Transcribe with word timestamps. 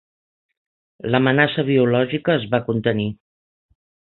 L'amenaça 1.15 1.65
biològica 1.69 2.35
es 2.39 2.49
va 2.55 2.63
contenir. 2.71 3.09